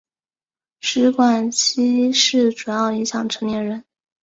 [0.79, 3.85] 食管憩室主要影响成年人。